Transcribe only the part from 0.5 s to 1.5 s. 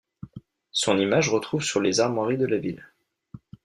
Son image